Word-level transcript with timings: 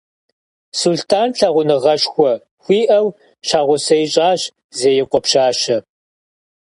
Сулътӏан 0.79 1.29
лъагъуныгъэшхуэ 1.37 2.33
хуиӏэу 2.63 3.07
щхьэгъусэ 3.47 3.95
ищӏащ 4.05 4.41
Зеикъуэ 4.77 5.19
пщащэ. 5.23 5.77